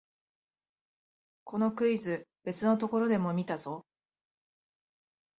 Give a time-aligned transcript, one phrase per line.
[1.43, 3.85] このクイズ、別のところでも見たぞ